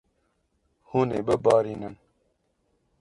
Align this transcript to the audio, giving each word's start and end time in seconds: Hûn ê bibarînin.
Hûn 0.89 1.09
ê 1.17 1.21
bibarînin. 1.27 1.95